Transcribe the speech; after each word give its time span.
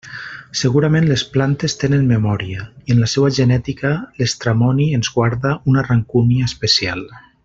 Segurament 0.59 1.09
les 1.09 1.23
plantes 1.33 1.75
tenen 1.83 2.07
memòria, 2.13 2.65
i 2.89 2.95
en 2.95 3.03
la 3.03 3.09
seua 3.13 3.29
genètica 3.41 3.93
l'estramoni 4.23 4.89
ens 5.01 5.15
guarda 5.19 5.57
una 5.73 5.85
rancúnia 5.91 6.53
especial. 6.53 7.07